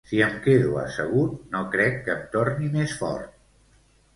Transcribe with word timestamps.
Si 0.11 0.19
em 0.27 0.31
quedo 0.45 0.77
assegut 0.83 1.35
no 1.57 1.61
crec 1.75 1.99
que 2.09 2.15
em 2.17 2.25
torni 2.37 2.73
més 2.79 2.97
fort. 3.03 3.37